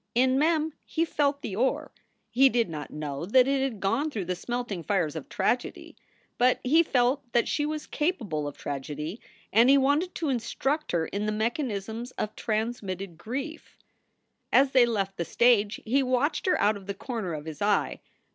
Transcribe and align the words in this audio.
In 0.15 0.39
Mem 0.39 0.73
he 0.83 1.05
felt 1.05 1.43
the 1.43 1.55
ore. 1.55 1.91
He 2.31 2.49
did 2.49 2.71
not 2.71 2.89
know 2.89 3.23
that 3.23 3.47
it 3.47 3.61
had 3.61 3.79
gone 3.79 4.09
through 4.09 4.25
the 4.25 4.35
smelting 4.35 4.81
fires 4.81 5.15
of 5.15 5.29
tragedy, 5.29 5.95
but 6.39 6.59
he 6.63 6.81
felt 6.81 7.21
that 7.33 7.47
she 7.47 7.67
was 7.67 7.85
capable 7.85 8.47
of 8.47 8.57
tragedy, 8.57 9.21
and 9.53 9.69
he 9.69 9.77
wanted 9.77 10.15
to 10.15 10.29
instruct 10.29 10.91
her 10.91 11.05
in 11.05 11.27
the 11.27 11.31
mechanisms 11.31 12.09
of 12.13 12.35
transmitted 12.35 13.15
grief. 13.15 13.77
236 14.51 14.53
SOULS 14.53 14.53
FOR 14.53 14.57
SALE 14.57 14.61
As 14.63 14.71
they 14.71 14.91
left 14.91 15.17
the 15.17 15.23
stage 15.23 15.81
he 15.85 16.01
watched 16.01 16.47
her 16.47 16.59
out 16.59 16.75
of 16.75 16.87
the 16.87 16.95
corner 16.95 17.35
of 17.35 17.45
his 17.45 17.61
eye. 17.61 18.01